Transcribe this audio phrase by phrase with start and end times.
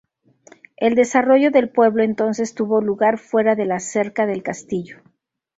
[0.77, 4.99] El desarrollo del pueblo entonces tuvo lugar fuera de la cerca del castillo.